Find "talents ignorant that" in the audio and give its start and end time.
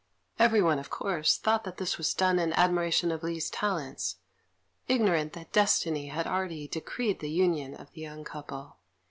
3.51-5.51